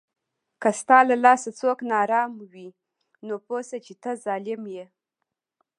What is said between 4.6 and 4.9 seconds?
یې